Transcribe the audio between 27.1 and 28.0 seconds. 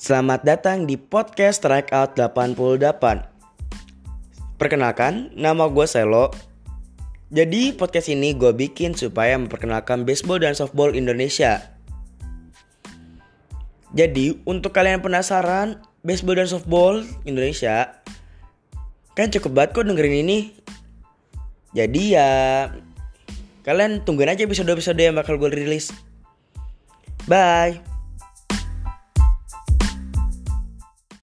Bye.